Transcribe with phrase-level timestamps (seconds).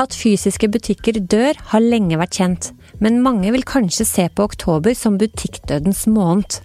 [0.00, 2.70] At fysiske butikker dør, har lenge vært kjent,
[3.02, 6.60] men mange vil kanskje se på oktober som butikkdødens måned.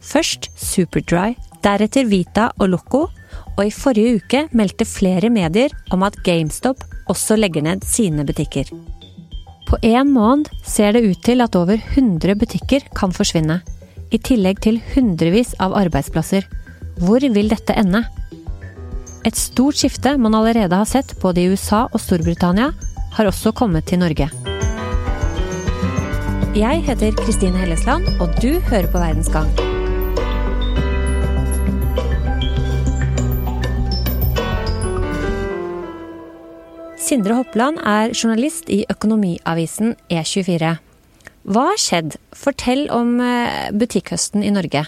[0.00, 3.08] Først Superdry, deretter Vita og Loco,
[3.56, 8.70] og i forrige uke meldte flere medier om at GameStop også legger ned sine butikker.
[9.68, 13.60] På én måned ser det ut til at over 100 butikker kan forsvinne,
[14.10, 16.48] i tillegg til hundrevis av arbeidsplasser.
[16.98, 18.02] Hvor vil dette ende?
[19.20, 22.70] Et stort skifte man allerede har sett både i USA og Storbritannia,
[23.12, 24.30] har også kommet til Norge.
[26.56, 29.50] Jeg heter Kristine Hellesland, og du hører på Verdensgang.
[36.96, 40.78] Sindre Hoppeland er journalist i økonomiavisen E24.
[41.50, 42.16] Hva har skjedd?
[42.36, 44.86] Fortell om eh, butikkhøsten i Norge.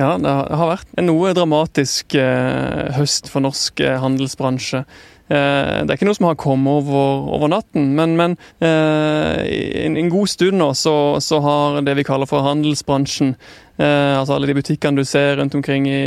[0.00, 4.84] Ja, det har vært en noe dramatisk eh, høst for norsk eh, handelsbransje.
[5.30, 9.44] Eh, det er ikke noe som har kommet over, over natten, men, men eh,
[9.84, 13.36] en, en, god stund nå så, så, har det vi kaller for handelsbransjen,
[13.78, 16.00] eh, altså alle de butikkene du ser rundt omkring i,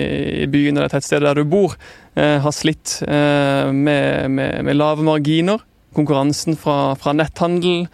[0.44, 1.78] i byen eller tettstedet der du bor,
[2.14, 5.64] har slitt med, med, med, lave marginer.
[5.98, 7.88] Konkurransen fra, fra netthandel,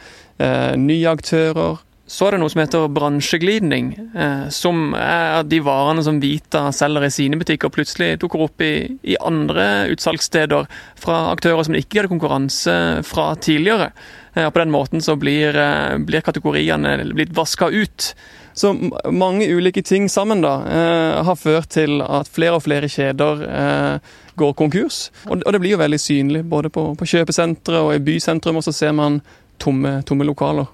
[0.76, 6.18] nye aktører så er det noe som heter bransjeglidning, eh, som er de varene som
[6.22, 8.74] Vita selger i sine butikker, plutselig dukker opp i,
[9.06, 10.66] i andre utsalgssteder
[10.98, 13.92] fra aktører som ikke hadde konkurranse fra tidligere.
[14.34, 18.14] Eh, og På den måten så blir, eh, blir kategoriene blitt vaska ut.
[18.58, 18.74] Så
[19.12, 24.00] mange ulike ting sammen da, eh, har ført til at flere og flere kjeder eh,
[24.36, 25.12] går konkurs.
[25.28, 28.66] Og, og, det blir jo veldig synlig både på, på kjøpesentre og i bysentrum, og
[28.66, 29.22] så ser man
[29.60, 30.68] tomme, tomme lokaler.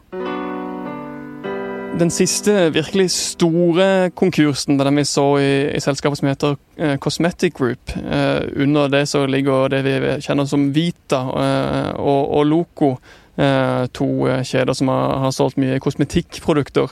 [1.96, 7.54] Den siste virkelig store konkursen den vi så i, i selskapet som heter eh, Cosmetic
[7.56, 7.94] Group.
[7.96, 12.90] Eh, under det så ligger det vi kjenner som Vita eh, og, og, Loco.
[13.38, 16.92] Eh, to eh, kjeder som har, har solgt mye kosmetikkprodukter.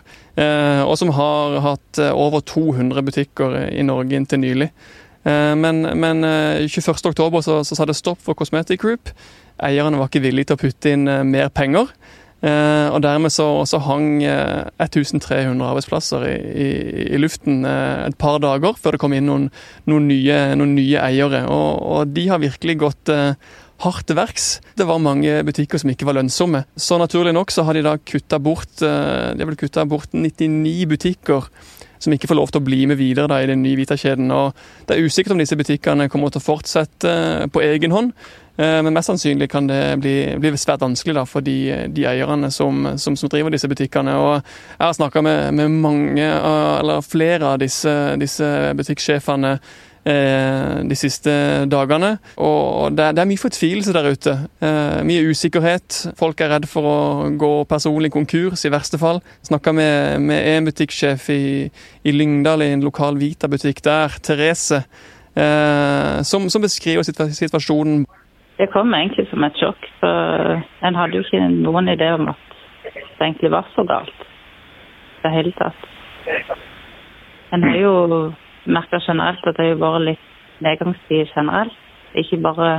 [0.88, 4.72] Og som har hatt over 200 butikker i Norge inntil nylig.
[5.24, 6.26] men, men
[6.68, 9.12] 21.10 så, så sa det stopp for Cosmetic Group.
[9.60, 11.92] Eierne var ikke villige til å putte inn mer penger.
[12.44, 16.70] Eh, og dermed så, så hang 1300 eh, arbeidsplasser i, i,
[17.16, 19.46] i, luften eh, et par dager før det kom inn noen,
[19.88, 21.46] noen, nye, noen nye, eiere.
[21.48, 23.14] Og, og, de har virkelig gått
[23.84, 24.50] hardt verks.
[24.76, 26.66] Det var mange butikker som ikke var lønnsomme.
[26.76, 31.48] Så naturlig nok så har de da kutta bort, bort 99 butikker
[32.04, 34.32] som ikke får lov til å bli med videre da, i den nye Vita-kjeden.
[34.88, 37.14] Det er usikkert om disse butikkene kommer til å fortsette
[37.54, 38.12] på egen hånd.
[38.58, 42.52] Eh, men mest sannsynlig kan det bli, bli svært vanskelig da, for de, de eierne
[42.54, 44.14] som, som, som, driver disse butikkene.
[44.20, 49.58] Og jeg har snakka med, med, mange, eller flere av disse, disse butikksjefene
[50.06, 51.34] eh, de siste
[51.72, 52.14] dagene.
[52.38, 54.38] Og det, det, er mye fortvilelse der ute.
[54.62, 56.04] Eh, mye usikkerhet.
[56.20, 56.98] Folk er redd for å
[57.40, 59.24] gå personlig konkurs, i verste fall.
[59.50, 61.44] Snakka med, med en butikksjef i,
[62.06, 64.84] i Lyngdal, i en lokal Vita-butikk der, Therese,
[65.34, 68.04] eh, som, som beskriver situasjonen
[68.58, 69.88] det kom egentlig som et sjokk.
[70.02, 72.50] For en hadde jo ikke noen idé om at
[72.84, 75.86] det egentlig var så galt i det hele tatt.
[77.54, 77.94] En har jo
[78.66, 80.28] merka generelt at det har vært litt
[80.64, 81.80] nedgangstid generelt,
[82.16, 82.74] ikke bare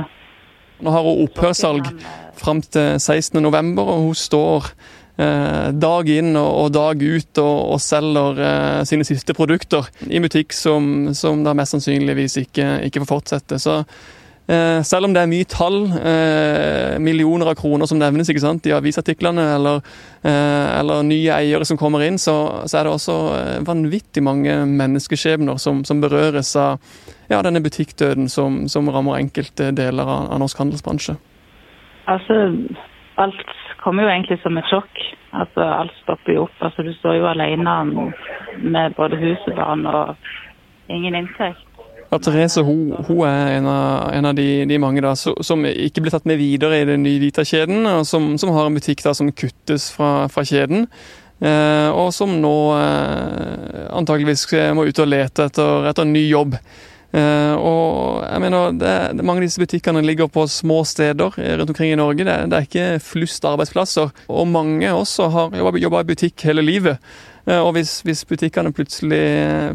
[0.83, 1.85] Nå har hun opphørssalg
[2.35, 4.65] fram til 16.11, og hun står
[5.23, 10.51] eh, dag inn og, dag ut og, og selger eh, sine siste produkter i butikk
[10.51, 13.61] som, som da mest sannsynligvis ikke, ikke får fortsette.
[13.63, 14.24] Så Eh,
[14.85, 18.73] selv om det er mye tall, eh, millioner av kroner som nevnes ikke sant, i
[18.77, 19.81] avisartiklene, eller,
[20.21, 22.35] eh, eller nye eiere som kommer inn, så,
[22.69, 23.17] så, er det også
[23.65, 26.77] vanvittig mange menneskeskjebner som, som berøres av
[27.29, 31.17] ja, denne butikkdøden som, som, rammer enkelte deler av, av norsk handelsbransje.
[32.05, 32.37] Altså,
[33.17, 35.05] alt kommer jo egentlig som et sjokk.
[35.33, 36.57] Altså, alt stopper jo opp.
[36.61, 37.77] Altså, du står jo alene
[38.61, 40.13] med både hus og barn og
[40.93, 41.64] ingen inntekt.
[42.15, 46.05] Ja, Therese hun, hun er en av, en av de, de, mange da, som ikke
[46.05, 49.11] blir tatt med videre i den nye Vita-kjeden, og som, som, har en butikk da,
[49.11, 50.87] som kuttes fra, fra kjeden.
[51.43, 54.47] Eh, og som nå eh, antageligvis
[54.79, 56.55] må ut og lete etter, etter en ny jobb.
[57.11, 61.75] Eh, og jeg mener, det, det, Mange av disse butikkene ligger på små steder rundt
[61.75, 62.23] omkring i Norge.
[62.23, 64.15] Det, det er ikke flust arbeidsplasser.
[64.31, 67.03] Og mange også har jobba i butikk hele livet.
[67.45, 69.21] Eh, og hvis, hvis butikkene plutselig,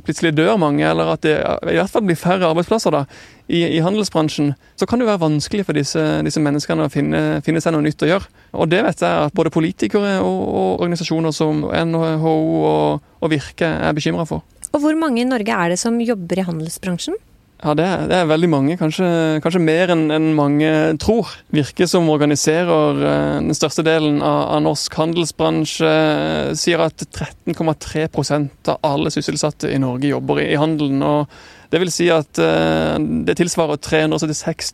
[0.07, 3.05] plutselig, dør mange, eller at det i hvert fall blir færre arbeidsplasser da,
[3.47, 7.63] i, i handelsbransjen, så kan det være vanskelig for disse, disse menneskene å finne, finne,
[7.63, 8.31] seg noe nytt å gjøre.
[8.59, 13.71] Og det vet jeg at både politikere og, og organisasjoner som NHO og, og Virke
[13.71, 14.43] er bekymra for.
[14.71, 17.19] Og hvor mange i Norge er det som jobber i handelsbransjen?
[17.61, 18.75] Ja, det er, det er, veldig mange.
[18.81, 19.07] Kanskje,
[19.45, 20.71] kanskje mer enn en mange
[21.03, 21.29] tror.
[21.53, 25.91] Virke som organiserer uh, den største delen av, av norsk handelsbransje.
[25.91, 31.05] Uh, sier at 13,3% av alle sysselsatte i Norge jobber i, i handelen.
[31.05, 31.29] og
[31.69, 32.97] Det vil si at uh,
[33.29, 34.73] det tilsvarer 376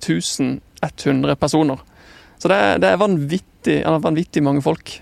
[0.86, 1.82] 100 personer.
[2.38, 5.00] Så det er, det er vanvittig, vanvittig mange folk.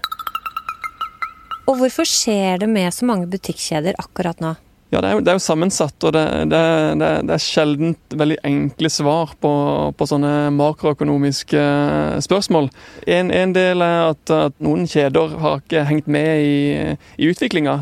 [1.68, 4.56] Og hvorfor skjer det med så mange butikkjeder akkurat nå?
[4.94, 6.58] Ja, det er, jo, det er jo, sammensatt, og det, det,
[7.02, 9.50] det, er sjelden veldig enkle svar på,
[9.98, 12.68] på sånne makroøkonomiske eh, spørsmål.
[13.10, 17.74] En, en del er at, at, noen kjeder har ikke hengt med i, i utviklinga.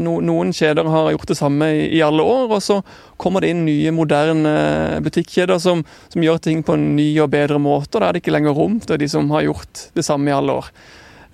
[0.00, 2.80] noen kjeder har gjort det samme i, i, alle år, og så
[3.20, 4.56] kommer det inn nye, moderne
[5.04, 7.98] butikkjeder som, som gjør ting på en ny og bedre måte.
[7.98, 10.38] og Da er det ikke lenger rom til de som har gjort det samme i
[10.40, 10.72] alle år.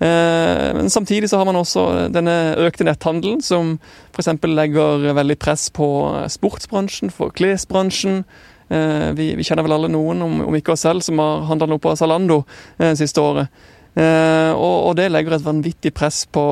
[0.03, 3.77] Eh, men samtidig så har man også denne økte netthandelen, som
[4.11, 4.33] f.eks.
[4.43, 5.87] legger veldig press på
[6.33, 8.23] sportsbransjen, for klesbransjen.
[8.67, 11.69] Eh, vi, vi, kjenner vel alle noen, om, om ikke oss selv, som har handla
[11.71, 12.41] noe på Zalando
[12.79, 13.63] eh, siste året.
[13.93, 16.43] Og, og, det legger et vanvittig press på,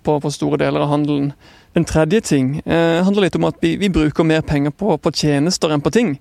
[0.00, 1.26] på, på store deler av handelen.
[1.76, 5.74] En tredje ting handler litt om at vi, vi bruker mer penger på, på tjenester
[5.74, 6.14] enn på ting.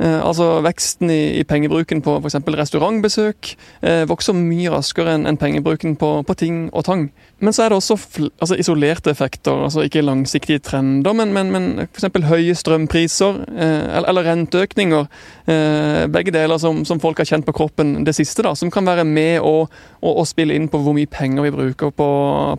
[0.00, 2.38] Eh, altså Veksten i, i pengebruken på f.eks.
[2.56, 3.50] restaurantbesøk
[3.84, 7.10] eh, vokser mye raskere enn en pengebruken på, på, ting og tang.
[7.44, 7.98] Men så er det også
[8.40, 12.08] altså isolerte effekter, altså ikke langsiktige trender, men, men, men f.eks.
[12.30, 15.06] høye strømpriser eh, eller, renteøkninger.
[15.52, 18.88] Eh, begge deler som, som, folk har kjent på kroppen det siste, da, som kan
[18.88, 19.66] være med å,
[20.00, 22.10] å, å spille inn på hvor mye penger vi bruker på,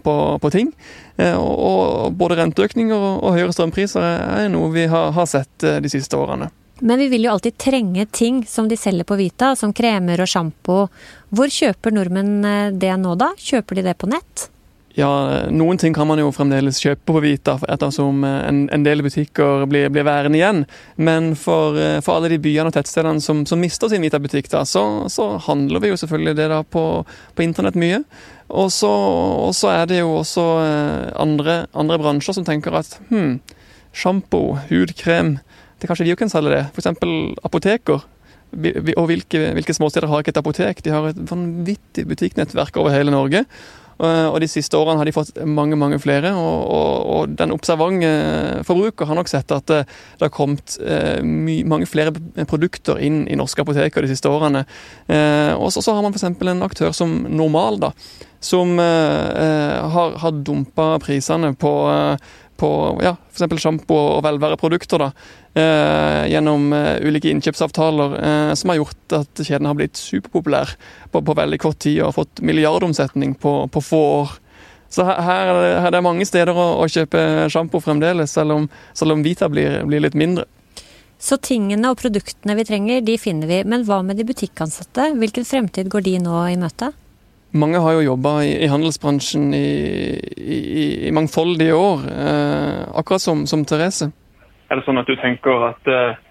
[0.05, 0.73] på, på ting.
[1.17, 5.65] Eh, og, og, Både renteøkninger og, og høyere strømpriser er noe vi har, har sett
[5.65, 6.51] eh, de siste årene.
[6.83, 10.30] Men vi vil jo alltid trenge ting som de selger på Vita, som kremer og
[10.30, 10.78] sjampo.
[11.30, 13.28] Hvor kjøper nordmenn eh, det nå, da?
[13.38, 14.48] Kjøper de det på nett?
[14.98, 15.12] Ja,
[15.54, 19.68] noen ting kan man jo fremdeles kjøpe på Vita, ettersom eh, en, en del butikker
[19.69, 20.63] blir, blir, værende igjen.
[20.98, 24.66] Men for, eh, for, alle de byene og tettstedene som, som mister sin Vita-butikk, da,
[24.66, 26.86] så, så, handler vi jo selvfølgelig det da på,
[27.38, 28.01] på internett mye.
[28.50, 30.50] Og så, er det jo også
[31.22, 33.38] andre, andre bransjer som tenker at hm,
[33.94, 35.38] sjampo, hudkrem
[35.81, 36.63] det kanskje de jo kan selge det.
[36.72, 36.89] F.eks.
[37.44, 38.07] apoteker.
[38.51, 40.83] Og hvilke, hvilke småsteder har ikke et apotek?
[40.86, 43.45] De har et vanvittig butikknettverk over hele Norge.
[44.01, 46.31] Og de siste årene har de fått mange mange flere.
[46.33, 49.83] Og, og, og den observante forbruker har nok sett at det,
[50.18, 52.13] det har kommet eh, my, mange flere
[52.50, 54.66] produkter inn i norske apoteker de siste årene.
[55.06, 56.25] Eh, og så, har man f.eks.
[56.34, 57.94] en aktør som Normal, da,
[58.42, 62.31] som eh, eh har, har dumpa prisene på eh,
[62.62, 62.69] på
[63.04, 63.58] ja, f.eks.
[63.63, 65.02] sjampo og velværeprodukter.
[65.02, 65.10] da,
[65.58, 70.75] eh, Gjennom eh, ulike innkjøpsavtaler eh, som har gjort at kjeden har blitt superpopulær
[71.12, 74.40] på, på, veldig kort tid og har fått milliardomsetning på, på få år.
[74.92, 79.16] Så her, her, er det mange steder å, å kjøpe sjampo fremdeles, selv om, selv
[79.16, 80.46] om Vita blir, blir litt mindre.
[81.22, 83.62] Så tingene og produktene vi trenger, de finner vi.
[83.63, 85.13] Men hva med de butikkansatte?
[85.22, 86.90] Hvilken fremtid går de nå i møte?
[87.53, 89.68] Mange har jo jobba i, i, handelsbransjen i,
[90.39, 90.59] i,
[91.07, 94.07] i, mangfoldige år, eh, akkurat som, som, Therese.
[94.71, 96.21] Er det sånn at du tenker at eh,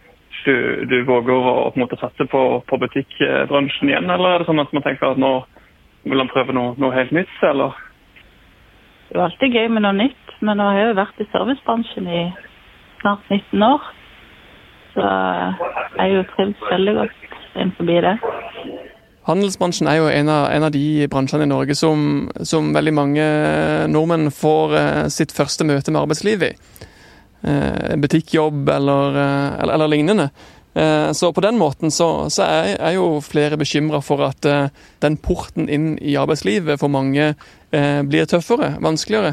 [0.46, 0.54] du,
[0.88, 4.64] du, våger å på en måte satse på, på, butikkbransjen igjen, eller er det sånn
[4.64, 5.34] at man tenker at nå
[6.08, 7.76] vil han prøve noe, noe, helt nytt, eller?
[9.10, 12.08] Det er alltid gøy med noe nytt, men nå har jeg jo vært i servicebransjen
[12.08, 12.22] i
[13.02, 13.90] snart 19 år.
[14.94, 18.16] Så jeg er jo trivdes veldig godt innenfor det.
[19.28, 23.26] Handelsbransjen er jo en av, en av, de bransjene i Norge som, som veldig mange
[23.92, 26.88] nordmenn får eh, sitt første møte med arbeidslivet i.
[27.40, 30.30] Eh, butikkjobb eller, eh, eller, eller, lignende.
[31.12, 34.46] Så på den måten så, så er, er, jo flere bekymra for at
[35.02, 37.32] den porten inn i arbeidslivet for mange
[38.06, 39.32] blir tøffere, vanskeligere.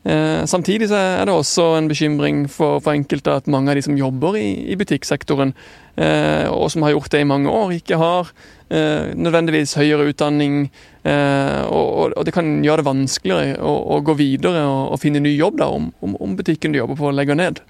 [0.00, 3.82] Eh, samtidig så er det også en bekymring for, for, enkelte at mange av de
[3.84, 5.52] som jobber i, i butikksektoren,
[6.00, 8.30] eh, og som har gjort det i mange år, ikke har
[8.70, 10.70] eh, nødvendigvis høyere utdanning.
[11.04, 15.20] Eh, og, og, det kan gjøre det vanskeligere å, å gå videre og, og, finne
[15.20, 17.60] ny jobb da, om, om, butikken du jobber på legger ned.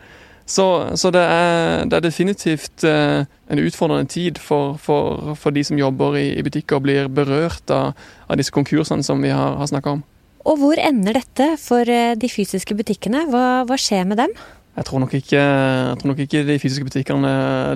[0.51, 0.67] Så,
[0.99, 5.79] så det, er, det, er, definitivt eh, en utfordrende tid for, for, for, de som
[5.79, 9.71] jobber i, i butikker og blir berørt av, av disse konkursene som vi har, har
[9.71, 10.07] snakka om.
[10.49, 13.27] Og hvor ender dette for eh, de fysiske butikkene?
[13.33, 14.35] Hva, hva skjer med dem?
[14.79, 17.33] Jeg tror, ikke, jeg tror, nok ikke, de fysiske butikkene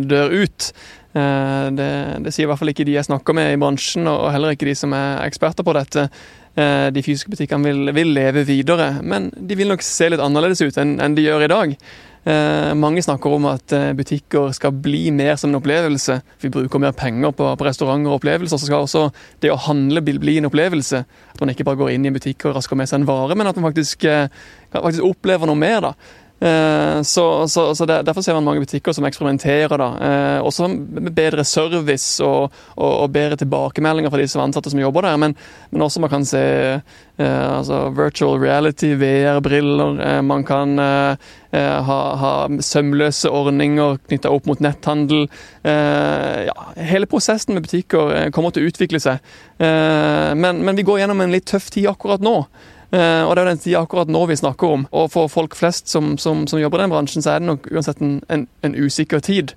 [0.07, 0.71] dør ut.
[1.13, 1.91] Eh, det,
[2.25, 4.71] det, sier i hvert fall ikke de jeg snakker med i bransjen, og heller ikke
[4.71, 6.07] de som er eksperter på dette.
[6.55, 10.63] Eh, de fysiske butikkene vil, vil leve videre, men de vil nok se litt annerledes
[10.65, 11.77] ut enn, enn de gjør i dag.
[12.25, 16.17] Eh, mange snakker om at eh, butikker skal bli mer som en opplevelse.
[16.41, 19.03] Vi bruker mer penger på, på restauranter og opplevelser, så skal også
[19.45, 21.03] det å handle bli en opplevelse.
[21.05, 23.37] At man ikke bare går inn i en butikk og rasker med seg en vare,
[23.37, 24.33] men at man faktisk, eh,
[24.73, 25.81] faktisk opplever noe mer.
[25.91, 25.93] da.
[26.41, 29.79] Eh, så, så, så Derfor ser man mange butikker som eksperimenterer.
[29.79, 34.71] da, eh, Også med bedre service og, og, og, bedre tilbakemeldinger fra de som ansatte
[34.71, 35.17] som jobber der.
[35.17, 35.37] Men,
[35.71, 40.21] men også man kan se eh, altså virtual reality, VR-briller.
[40.23, 45.29] man kan ha, ha, sømløse ordninger knytta opp mot netthandel.
[45.65, 49.19] ja, hele prosessen med butikker kommer til å utvikle seg.
[49.59, 52.43] men, men vi går gjennom en litt tøff tid akkurat nå.
[52.95, 54.85] Uh, og det er jo den tida akkurat nå vi snakker om.
[54.95, 57.67] Og for folk flest som, som, som jobber i den bransjen, så er det nok
[57.73, 59.57] uansett en, en, en usikker tid.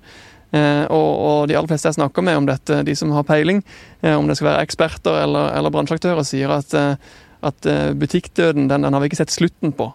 [0.50, 3.60] Eh, og, og, de aller fleste jeg snakker med om dette, de som har peiling,
[4.00, 6.72] eh, om det skal være eksperter eller, eller bransjeaktører, sier at,
[7.44, 7.68] at
[8.00, 9.90] butikkdøden den, den, har vi ikke sett slutten på.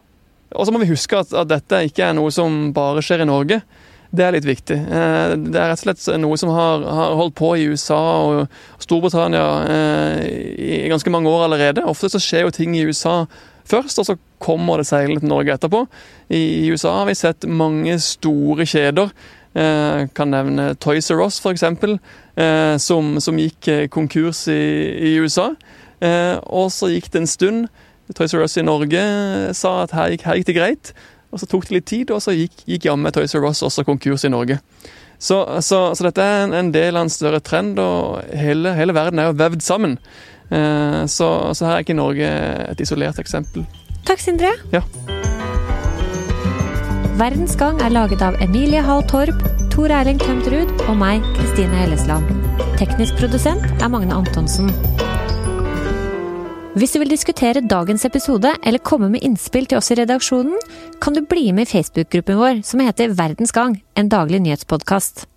[0.53, 3.27] Og så må vi huske at, at dette ikke er noe som bare skjer i
[3.27, 3.63] Norge.
[4.13, 4.75] Det er litt viktig.
[4.77, 8.83] Eh, det er rett og slett noe som har, har holdt på i USA og
[8.83, 10.19] Storbritannia eh,
[10.53, 11.85] i ganske mange år allerede.
[11.89, 13.23] Ofte så skjer jo ting i USA
[13.65, 15.85] først, og så kommer det seilende til Norge etterpå.
[16.29, 19.09] I USA har vi sett mange store kjeder.
[19.57, 21.65] Jeg eh, kan nevne Toys R Us, f.eks.,
[22.81, 24.61] som, som gikk konkurs i,
[25.09, 25.51] i USA.
[26.49, 27.67] Og så gikk det en stund.
[28.17, 29.03] Toys R Us i Norge
[29.57, 30.93] sa at her gikk, her gikk det greit.
[31.33, 33.85] Og Så tok det litt tid, og så gikk, gikk jammen Toys R Us også
[33.87, 34.59] konkurs i Norge.
[35.17, 38.95] Så, så, så dette er en, en, del av en større trend, og hele, hele
[38.95, 39.97] verden er jo vevd sammen.
[40.51, 42.29] Eh, så, så, her er ikke Norge
[42.69, 43.65] et isolert eksempel.
[44.05, 44.51] Takk, Sindre.
[44.75, 44.83] Ja.
[47.17, 52.29] Verdens Gang er laget av Emilie Hall Torp, Tor Erling Tømtrud og meg, Kristine Hellesland.
[52.81, 54.69] Teknisk produsent er Magne Antonsen.
[56.73, 60.55] Hvis du vil diskutere dagens episode eller komme med innspill til oss i redaksjonen,
[61.05, 65.27] kan du bli med i Facebook-gruppen vår som heter Verdens Gang, en daglig nyhetspodkast.